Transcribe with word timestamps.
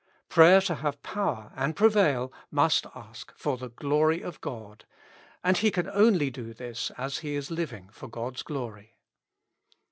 Prayer 0.29 0.59
to 0.61 0.73
have 0.73 1.03
power 1.03 1.51
and 1.55 1.75
prevail 1.75 2.33
must 2.49 2.87
ask 2.95 3.31
for 3.37 3.55
the 3.55 3.69
glory 3.69 4.23
of 4.23 4.41
God; 4.41 4.85
and 5.43 5.57
he 5.57 5.69
can 5.69 5.87
only 5.91 6.31
do 6.31 6.55
this 6.55 6.89
as 6.97 7.19
he 7.19 7.35
is 7.35 7.51
living 7.51 7.87
for 7.91 8.07
God's 8.07 8.41
glory. 8.41 8.95